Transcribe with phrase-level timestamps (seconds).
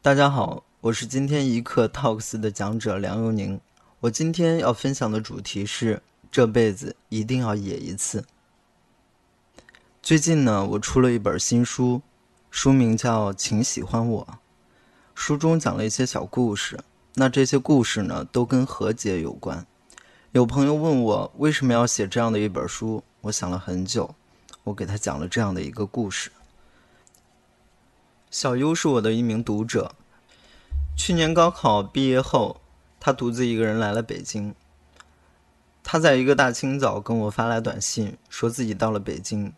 [0.00, 3.60] 大家好，我是今天一课 Talks 的讲者梁佑宁。
[3.98, 6.00] 我今天要分享的主题是
[6.30, 8.24] 这辈子一定要野一次。
[10.00, 12.00] 最近呢，我出了一本新书，
[12.48, 14.28] 书名叫《请喜欢我》，
[15.16, 16.78] 书中讲了一些小故事。
[17.14, 19.66] 那这些故事呢，都跟和解有关。
[20.30, 24.14] 有朋友问我为什么要写这样的一本书，我想了很久，
[24.62, 26.30] 我给他讲了这样的一个故事。
[28.40, 29.96] 小优是我的一名读者，
[30.96, 32.60] 去年高考毕业后，
[33.00, 34.54] 他独自一个人来了北京。
[35.82, 39.52] 他在一个大清早跟我发来短信，说自己到了北京，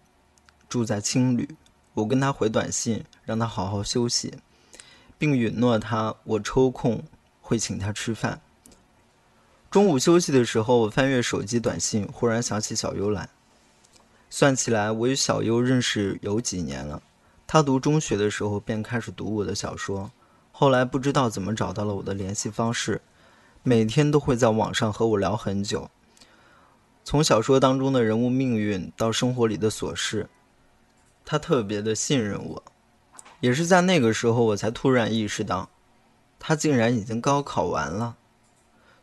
[0.67, 1.47] 住在青旅。
[1.93, 4.33] 我跟他回短信，让他好好休息，
[5.19, 7.05] 并允诺他我抽空
[7.43, 8.41] 会请他吃饭。
[9.71, 13.29] 中午休息的时候，我翻阅手机短信，忽然想起小优来。
[14.31, 17.03] 算起来，我与小优认识有几年了。
[17.53, 20.13] 他读中学的时候便开始读我的小说，
[20.53, 23.03] 后来不知道怎么找到了我的联系方式，
[23.65, 25.91] 每天都会在网上和我聊很久。
[27.03, 30.29] 从小说当中的人物命运到生活里的琐事，
[31.25, 32.63] 他特别的信任我。
[33.41, 35.71] 也是在那个时候，我才突然意识到，
[36.39, 38.17] 他竟然已经高考完了。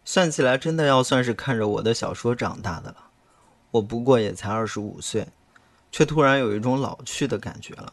[0.06, 3.10] 算起来，真的要算是看着我的小说长大的了。
[3.72, 5.28] 我不过也才二十五岁，
[5.92, 7.92] 却突然有一种老去的感觉了。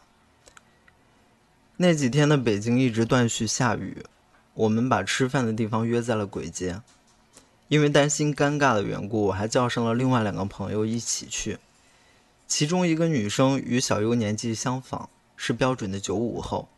[1.77, 4.05] 那几天的北京一直断续下雨，
[4.53, 6.81] 我们把吃饭的地方约在了簋街。
[7.67, 11.57] 因为担心尴尬的缘故，我还叫上了另外两个朋友一起去。
[12.47, 16.69] 其中一个女生与小优年纪相仿，是标准的九五后。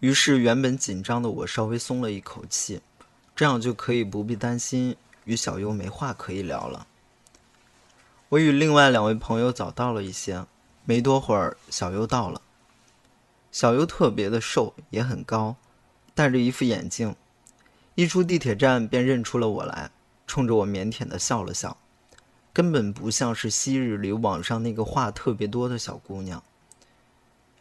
[0.00, 2.80] 于是原本紧张的我稍微松了一口气。
[3.34, 6.86] 这样就可以不必担心与小优没话可以聊了。
[8.28, 10.44] 我与另外两位朋友早到了一些，
[10.84, 12.41] 没多会儿，小优到了。
[13.52, 15.56] 小优特别的瘦，也很高，
[16.14, 17.14] 戴着一副眼镜，
[17.94, 19.90] 一出地铁站便认出了我来，
[20.26, 21.76] 冲着我腼腆的笑了笑，
[22.54, 26.42] 根本不像是昔日里网上那个话特别多的小姑娘。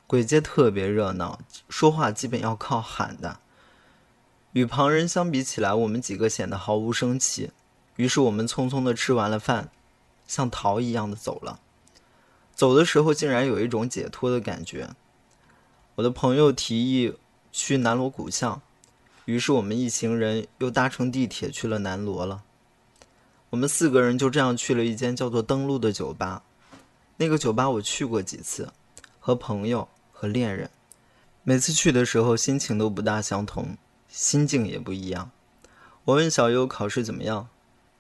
[0.08, 3.40] 鬼街特别热闹，说话基本要靠喊的。
[4.54, 7.52] 与旁人相比起来，我们几个显得毫无生气。
[7.98, 9.70] 于是我们匆匆的吃完了饭，
[10.26, 11.60] 像逃一样的走了。
[12.56, 14.90] 走的时候竟然有一种解脱的感觉。
[15.96, 17.14] 我的朋友提议
[17.52, 18.62] 去南锣鼓巷，
[19.26, 22.44] 于是我们一行人又搭乘地铁去了南锣了。
[23.50, 26.44] 我们四个人就这样去了一间叫做“登陆”的酒吧。
[27.18, 28.72] 那个酒吧我去过几次，
[29.20, 30.70] 和朋友和恋人，
[31.44, 33.78] 每次去的时候心情都不大相同。
[34.08, 35.32] 心境也不一样。
[36.06, 37.48] 我问小优考试怎么样，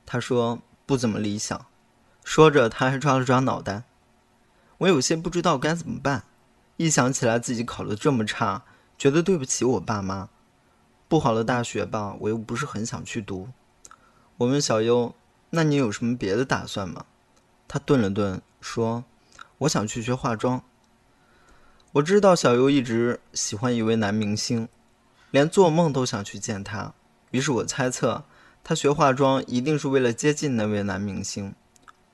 [0.05, 1.65] 他说不怎么理想。
[2.23, 3.83] 说着，他还抓了抓脑袋。
[4.79, 6.23] 我有些不知道该怎么办。
[6.77, 8.63] 一想起来自己考得这么差，
[8.97, 10.29] 觉得对不起我爸妈。
[11.07, 13.49] 不好的大学吧，我又不是很想去读。
[14.37, 15.13] 我问小优
[15.51, 17.05] ：“那你有什么别的打算吗？”
[17.67, 19.03] 他顿了顿，说
[19.59, 20.63] ：“我想去学化妆。”
[21.93, 24.67] 我知道小优一直喜欢一位男明星。
[25.29, 26.93] 连做梦都想去见他，
[27.31, 28.25] 于是我猜测，
[28.63, 31.55] 他学化妆一定是为了接近那位男明星。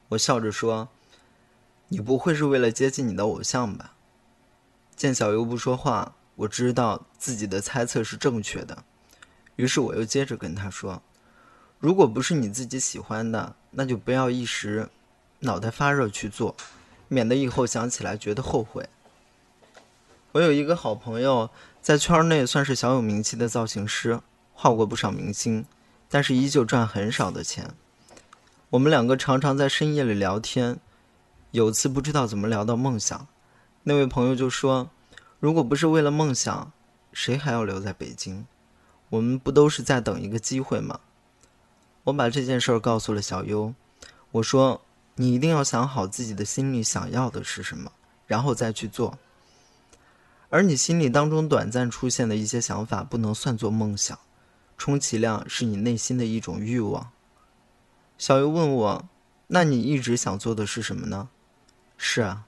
[0.09, 0.89] 我笑着说
[1.89, 3.93] ：“你不会是为了接近你的偶像吧？”
[4.97, 8.83] 见小优不说话，我知道自己的猜测是正确的。
[9.55, 11.01] 于是我又接着跟他说
[11.79, 14.89] ：“如果不是你自己喜欢的，那就不要一时
[15.39, 16.53] 脑袋发热去做，
[17.07, 18.89] 免得以后想起来觉得后悔。”
[20.33, 21.49] 我有一个好朋友。
[21.79, 24.19] 在圈内算是小有名气的造型师，
[24.53, 25.63] 画过不少明星，
[26.09, 27.73] 但是依旧赚很少的钱。
[28.71, 30.81] 我们两个常常在深夜里聊天，
[31.51, 33.25] 有次不知道怎么聊到梦想，
[33.89, 34.89] 那位朋友就说
[35.39, 36.73] ：“如果不是为了梦想，
[37.13, 38.45] 谁还要留在北京？
[39.07, 40.99] 我们不都是在等一个机会吗？”
[42.03, 43.73] 我把这件事儿告诉了小优，
[44.31, 44.81] 我说
[45.15, 47.89] ：“你一定要想好自己的心里想要的是什么，
[48.25, 49.17] 然后再去做。”
[50.51, 54.19] 而你心里当中短暂出现的一些想法，不能算作梦想，
[54.77, 57.11] 充其量是你内心的一种欲望。
[58.17, 59.07] 小优问我
[59.47, 61.29] ：“那你一直想做的是什么呢？”
[61.97, 62.46] 是啊，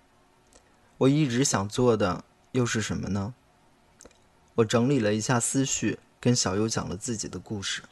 [0.99, 3.33] 我一直想做的又是什么呢？
[4.55, 7.83] 我整理了一下思绪，跟小优讲了自己的故事。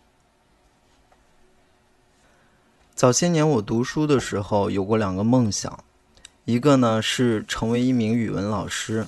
[2.94, 5.86] 早些年我读书的时候有过两个梦想，
[6.44, 9.08] 一个呢是成为一名语文老师。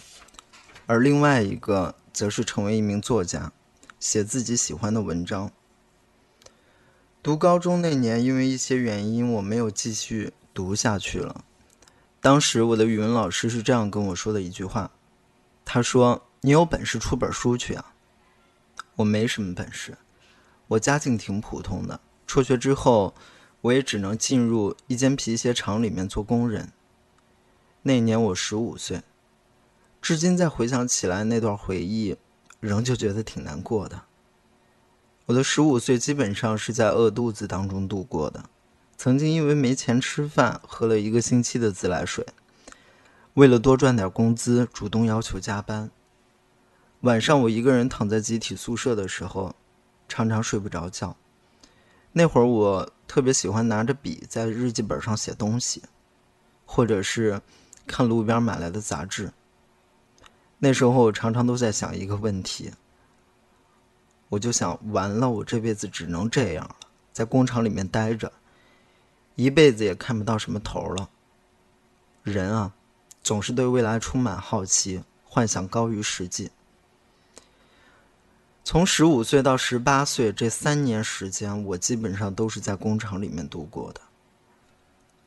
[0.86, 3.52] 而另外一个则是成为一名作家，
[4.00, 5.52] 写自己喜欢的文章。
[7.22, 11.44] 读高中那年，因为一些原因，我没有继续读下去了。
[12.22, 14.92] 当时我的语文老师是这样跟我说的一句话
[15.64, 17.94] ：“他说，你有本事出本书去啊。”
[18.98, 19.98] 我没什么本事，
[20.68, 22.00] 我家境挺普通的。
[22.28, 23.14] 辍学之后，
[23.62, 26.74] 我也只能进入一间皮鞋厂里面做工人。
[27.84, 29.02] 那年我十五岁，
[30.02, 32.18] 至今再回想起来那段回忆，
[32.60, 34.04] 仍旧觉得挺难过的。
[35.28, 38.44] 我的十五岁基本上是在饿肚子当中度过的，
[39.02, 42.28] 曾经因为没钱吃饭，喝了一个星期的自来水。
[43.36, 45.90] 为了多赚点工资，主动要求加班。
[47.00, 49.56] 晚上我一个人躺在集体宿舍的时候，
[50.10, 51.16] 常常睡不着觉。
[52.12, 55.82] 那会儿我特别喜欢拿着笔在日记本上写东西，
[56.66, 57.42] 或者是
[57.88, 59.32] 看路边买来的杂志。
[60.58, 62.74] 那时候我常常都在想一个问题，
[64.28, 66.76] 我就想完了，我这辈子只能这样了，
[67.14, 68.34] 在工厂里面待着，
[69.40, 71.10] 一辈子也看不到什么头了。
[72.24, 72.74] 人啊，
[73.24, 76.52] 总是对未来充满好奇，幻想高于实际。
[78.66, 84.02] 从十五岁到十八岁这三年时间，我基本上都是在工厂里面度过的。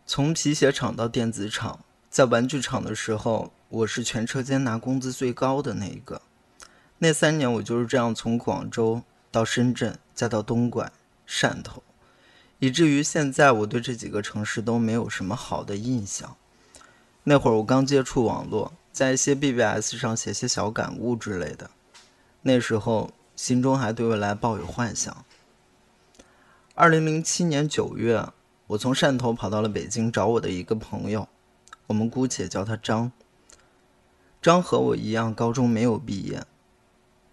[0.06, 1.80] 从皮鞋厂到电子厂，
[2.10, 6.20] 在玩具厂的时候，我是全车间拿工资最高的那一个。
[6.98, 9.00] 那三年，我就是这样从广州
[9.30, 10.92] 到深圳，再到东莞、
[11.26, 11.82] 汕头，
[12.62, 16.36] 以至于现在我对这几个城市都没有什么好的印象。
[17.24, 21.70] 那会儿我刚接触网络，在一些 BBS 上写些小感悟之类的。
[22.42, 23.10] 那时候。
[23.34, 25.24] 心中还对未来抱有幻想。
[26.74, 28.28] 二零零七年九月，
[28.68, 31.26] 我从汕头跑到了北京找我的一个朋友，
[31.88, 33.10] 我们姑且叫他张。
[34.40, 36.44] 张和我一样，高中没有毕业，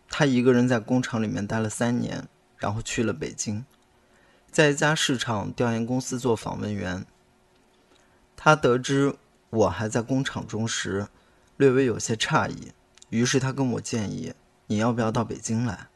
[0.10, 2.28] 他一个人在工厂里面待了三年，
[2.58, 3.66] 然后去了北京，
[4.52, 7.06] 在一家市场调研公司做访问员。
[8.36, 9.16] 他得知
[9.50, 11.08] 我还在工厂中时，
[11.58, 12.72] 略微有些诧异，
[13.10, 14.34] 于是他跟我建议
[14.68, 15.88] ：“你要不要到北京来？”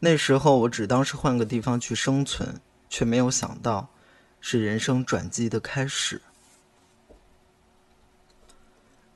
[0.00, 3.88] 那时候我只当是换个地方去生存，却没有想到
[4.40, 6.22] 是人生转机的开始。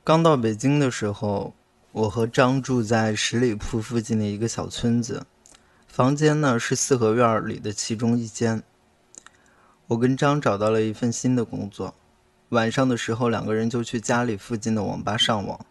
[0.05, 1.55] 刚到北京的时候，
[1.93, 5.27] 我和张住在十里铺附近的一个小村子，
[5.93, 8.63] 房间呢是四合院里的其中一间。
[9.89, 11.95] 我跟张找到了一份新的工作，
[12.49, 15.67] 晚上的时候两个人就去家里附近的网吧上网。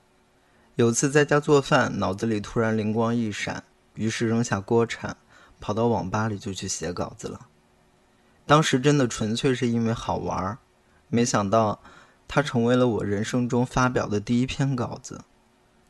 [0.76, 3.64] 有次在家做饭，脑子里突然灵光一闪。
[3.96, 5.18] 于是扔下锅铲，
[5.60, 7.48] 跑到网吧里就去写稿子了。
[8.46, 10.56] 当时真的纯粹是因为好玩，
[11.08, 11.80] 没想到
[12.28, 15.22] 它成为了我人生中发表的第一篇稿子，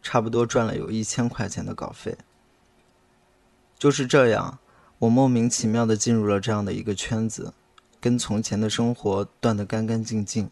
[0.01, 2.17] 差不多赚了有一千块钱的稿费。
[3.81, 4.59] 就是这样，
[4.99, 7.51] 我莫名其妙的进入了这样的一个圈子，
[7.99, 10.51] 跟从前的生活断得干干净净。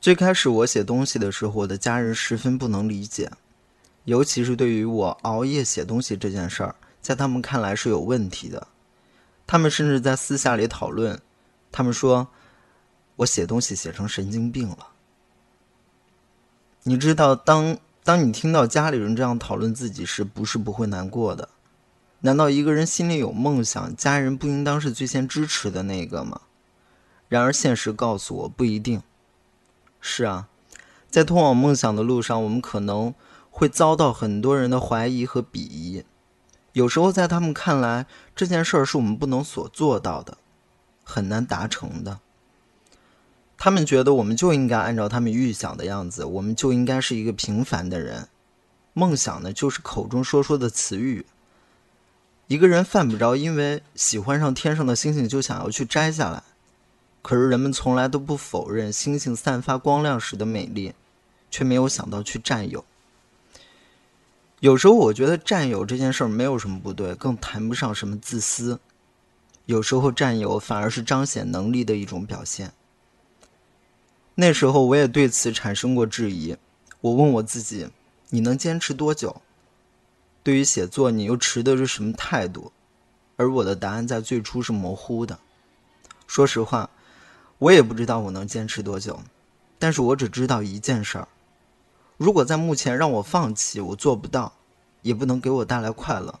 [0.00, 3.30] 最开始我写东西的时候，我的家人十分不能理解。
[4.04, 8.66] 尤其是对于我熬夜写东西这件事儿，在他们看来是有问题的。
[9.46, 11.20] 他们甚至在私下里讨论，
[11.70, 12.26] 他们说
[13.16, 14.88] 我写东西写成神经病了。
[16.84, 21.48] 你知道，当当你听到家里人这样讨论自己时，不是不会难过的。
[22.20, 26.42] 难道一个人心里有梦想，家人不应当是最先支持的那个吗？
[27.28, 29.02] 然而现实告诉我，不一定。
[30.00, 30.48] 是啊，
[31.10, 33.12] 在通往梦想的路上，我们可能。
[33.56, 36.04] 会遭到很多人的怀疑和鄙夷，
[36.72, 40.38] 有时候在他们看来，这件事儿是我们不能所做到的，
[41.04, 42.18] 很难达成的。
[43.56, 48.28] 他们觉得我们就应该按照他们预想的样子，我们就应该是一个平凡的人。
[48.92, 51.24] 梦想呢，就是口中说说的词语。
[52.46, 56.42] 一个人犯不着因为喜欢上天上的星星就想要去摘下来，
[57.22, 60.92] 可是人们从来都不否认星星散发光亮时的美丽，
[61.50, 62.84] 却没有想到去占有。
[64.60, 68.78] 有时候我觉得占有这件事儿没有什么不对，更谈不上什么自私。
[69.66, 72.72] 有时候占有反而是彰显能力的一种表现。
[74.36, 76.56] 那时候我也对此产生过质疑。
[77.00, 77.88] 我问我自己：
[78.30, 79.42] 你能坚持多久？
[80.42, 82.72] 对于写作，你又持的是什么态度？
[83.36, 85.38] 而我的答案在最初是模糊的。
[86.26, 86.90] 说实话，
[87.58, 89.20] 我也不知道我能坚持多久，
[89.78, 91.28] 但是我只知道一件事儿。
[92.16, 94.54] 如果在目前让我放弃，我做不到，
[95.02, 96.40] 也不能给我带来快乐。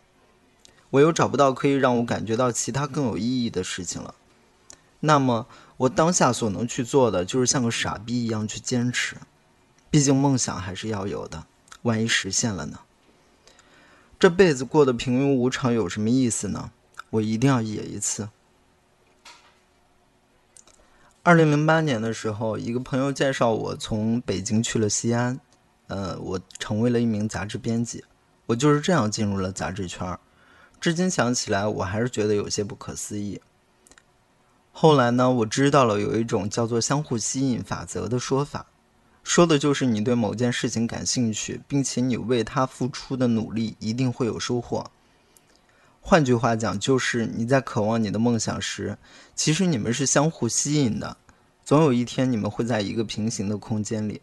[0.90, 4.14] 我又找不到可以让我感觉到其他更有意义的事情了。
[5.00, 9.16] 那么，我当下所能去做的，就是像个傻逼一样去坚持。
[9.90, 11.46] 毕竟梦想还是要有的，
[11.82, 12.80] 万一实现了呢？
[14.18, 16.70] 这辈子过得平庸无常有什么意思呢？
[17.10, 18.28] 我一定要野一次。
[21.22, 25.40] 二零零八年的时候，一个朋友介绍我从北京去了西安。
[25.86, 28.04] 呃，我成为了一名杂志编辑，
[28.46, 30.18] 我就是这样进入了杂志圈。
[30.80, 33.40] 至今想起来，我还是觉得有些不可思议。
[34.76, 38.66] 后来呢，我知道了有一种叫做相互吸引法则的说法，
[39.22, 44.90] 说的就是你对某件事情感兴趣，并且你为它付出的努力一定会有收获。
[46.00, 48.98] 换句话讲，就是你在渴望你的梦想时，
[49.36, 51.18] 其实你们是相互吸引的，
[51.64, 54.20] 总有一天你们会在一个平行的空间里。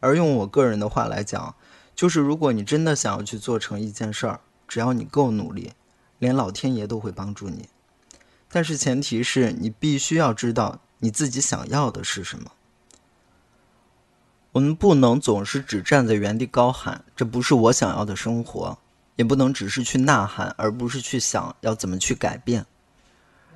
[0.00, 1.54] 而用我个人的话来讲，
[1.94, 5.72] 就是如果你真的想要去做成一件事儿，只要你够努力，
[6.18, 7.70] 连老天爷都会帮助你。
[8.56, 12.52] 但是前提是你必须要知道你自己想要的是什么。
[14.52, 18.78] 我们不能总是只站在原地高喊“这不是我想要的生活”，
[19.16, 22.64] 也不能只是去呐喊，而不是去想要怎么去改变。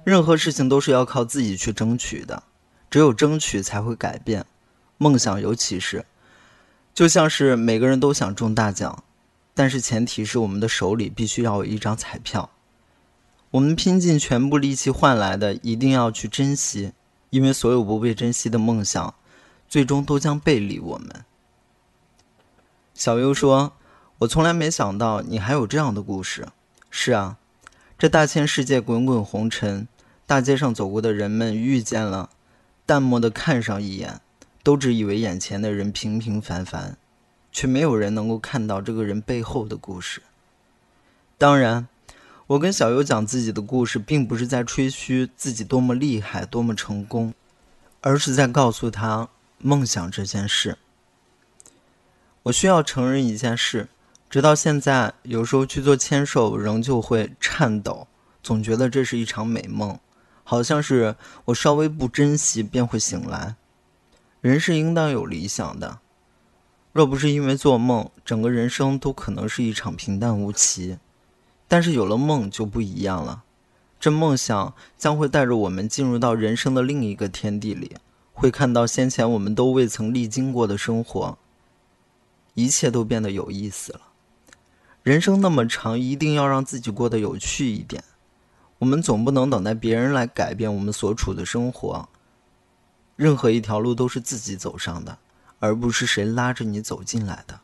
[0.05, 2.43] 任何事情都是要靠自己去争取的，
[2.91, 4.45] 只有争取才会改变。
[4.99, 6.05] 梦想尤其是，
[6.93, 9.03] 就像是每个人都想中大奖。
[9.55, 12.51] 但是前提是我们的手里必须要有一张彩票，
[13.53, 16.93] 我们拼尽全部力气换来的一定要去珍惜，
[17.31, 19.15] 因为所有不被珍惜的梦想，
[19.69, 21.25] 最终都将背离我们。
[22.95, 23.73] 小优说
[24.19, 26.49] ：“我从来没想到你还有这样的故事。”
[26.91, 27.37] 是啊，
[27.99, 29.89] 这大千世界滚滚红尘，
[30.27, 32.31] 大街上走过的人们遇见了，
[32.87, 34.21] 淡漠的看上一眼，
[34.63, 36.97] 都只以为眼前的人平平凡凡。
[37.53, 40.23] 却没有人能够看到这个人背后的故事。
[41.37, 41.89] 当然，
[42.51, 47.33] 我跟小优讲自己的故事，并不是在吹嘘自己多么厉害、多么成功，
[48.01, 49.29] 而是在告诉他
[49.59, 50.77] 梦想这件事。
[52.43, 53.89] 我需要承认一件事：
[54.29, 58.09] 直到现在，有时候去做签售，仍旧会颤抖，
[58.43, 59.97] 总觉得这是一场美梦，
[60.43, 61.15] 好像是
[61.45, 63.55] 我稍微不珍惜便会醒来。
[64.41, 66.01] 人是应当有理想的。
[66.93, 70.99] 若不是因为做梦，整个人生都可能是一场平淡无奇。
[71.71, 73.45] 但是有了梦就不一样了，
[74.01, 77.97] 这梦想将会带着我们进入到人生的另一个天地里，
[78.33, 81.39] 会看到先前我们都未曾历经过的生活，
[82.55, 84.01] 一切都变得有意思了。
[85.05, 88.03] 人生那么长，一定要让自己过得有趣一点。
[88.81, 92.09] 我们总不能等待别人来改变我们所处的生活，
[93.15, 95.17] 任何一条路都是自己走上的。
[95.63, 97.61] 而不是谁拉着你走进来的。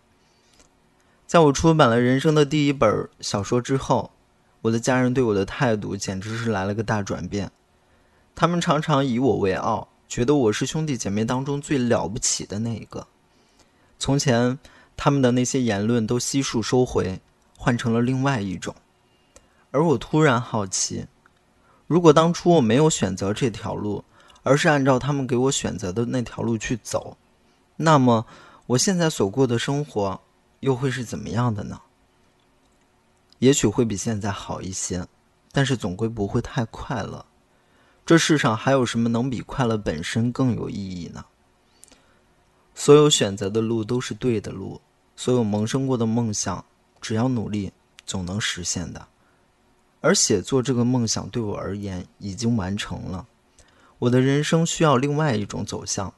[1.26, 4.12] 在我出版了人生的第一本小说之后，
[4.62, 7.50] 我的家人对我的态度简直是来了个大转变。
[8.36, 13.08] 他们常常以我为傲，觉得我是兄弟姐妹当中最了不起的那一个。
[13.98, 14.56] 从前，
[14.96, 17.20] 他们的那些言论都悉数收回，
[17.58, 18.72] 换成了另外一种。
[19.72, 21.06] 而我突然好奇，
[21.88, 24.04] 如果当初我没有选择这条路，
[24.44, 27.16] 而是按照他们给我选择的那条路去走。
[27.74, 28.26] 那么，
[28.68, 30.20] 我现在所过的生活
[30.66, 31.80] 又会是怎么样的呢？
[33.38, 35.06] 也许会比现在好一些，
[35.52, 37.24] 但是总归不会太快乐。
[38.04, 41.24] 这世上还有什么能比快乐本身更有意义呢？
[42.74, 44.80] 所有选择的路都是对的路，
[45.14, 46.64] 所有萌生过的梦想，
[47.00, 47.72] 只要努力，
[48.04, 49.06] 总能实现的。
[50.00, 53.28] 而写作这个梦想对我而言已经完成了，
[54.00, 56.12] 我的人生需要另外一种走向。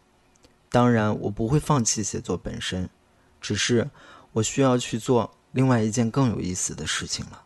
[0.71, 2.89] 当然，我不会放弃写作本身，
[3.41, 3.89] 只是
[4.33, 7.45] 我需要去做另外一件更有意思的事情了。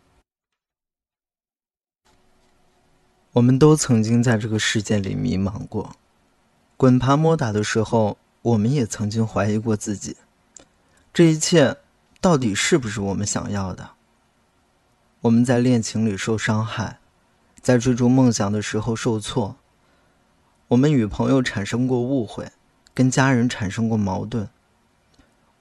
[3.33, 5.97] 我们都曾经在这个世界里迷茫过，
[6.77, 10.17] 滚爬摸打的时候，我们也曾经怀疑过自己，
[11.15, 11.79] 这一切
[12.21, 13.93] 到底是不是我们想要的？
[15.23, 16.99] 我们在恋情里受伤害，
[17.61, 19.57] 在追逐梦想的时候受挫，
[20.69, 22.51] 我们与朋友产生过误会。
[22.95, 24.47] 跟家人产生过矛盾，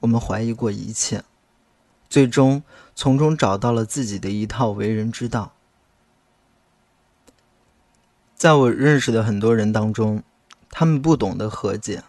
[0.01, 1.23] 我们怀疑过一切，
[2.09, 2.61] 最终
[2.93, 5.53] 从中找到了自己的一套为人之道。
[8.35, 10.23] 在我认识的很多人当中，
[10.69, 12.03] 他们不懂得和解。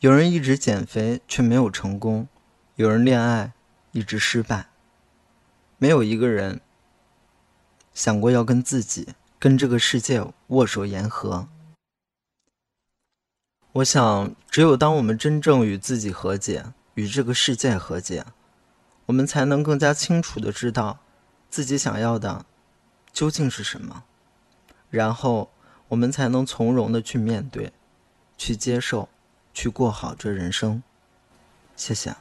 [0.00, 2.26] 有人一直减肥却没有成功，
[2.74, 3.52] 有人恋爱
[3.92, 4.66] 一直失败，
[5.78, 6.60] 没有一个人
[7.94, 11.46] 想过要跟自己、跟这个世界握手言和。
[13.72, 18.26] 我想，只有当我们真正与自己和解，与这个世界和解，
[19.06, 20.98] 我们才能更加清楚的知道
[21.48, 22.44] 自己想要的
[23.14, 24.04] 究竟是什么，
[24.90, 25.50] 然后
[25.88, 27.72] 我们才能从容的去面对，
[28.36, 29.08] 去接受，
[29.54, 30.82] 去过好这人生。
[31.74, 32.14] 谢谢。